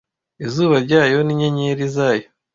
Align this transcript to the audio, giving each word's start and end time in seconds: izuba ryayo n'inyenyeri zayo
izuba 0.45 0.75
ryayo 0.85 1.19
n'inyenyeri 1.23 1.85
zayo 1.95 2.27